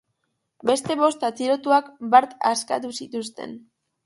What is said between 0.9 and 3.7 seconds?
bost atxilotuak bart askatu zituzten.